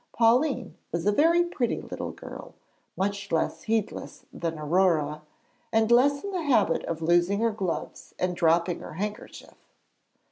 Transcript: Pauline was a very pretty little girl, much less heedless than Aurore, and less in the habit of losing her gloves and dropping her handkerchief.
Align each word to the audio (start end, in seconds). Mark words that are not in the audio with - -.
Pauline 0.13 0.77
was 0.91 1.05
a 1.05 1.11
very 1.11 1.43
pretty 1.43 1.79
little 1.79 2.09
girl, 2.09 2.55
much 2.97 3.31
less 3.31 3.61
heedless 3.61 4.25
than 4.33 4.57
Aurore, 4.57 5.21
and 5.71 5.91
less 5.91 6.23
in 6.23 6.31
the 6.31 6.41
habit 6.41 6.83
of 6.85 7.03
losing 7.03 7.39
her 7.41 7.51
gloves 7.51 8.15
and 8.17 8.35
dropping 8.35 8.79
her 8.79 8.93
handkerchief. 8.93 9.53